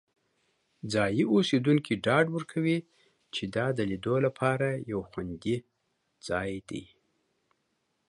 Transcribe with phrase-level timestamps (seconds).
[0.93, 2.77] ځایی اوسیدونکي ډاډ ورکوي
[3.33, 5.55] چې دا د لیدو لپاره یو خوندي
[6.27, 6.83] ځای دی.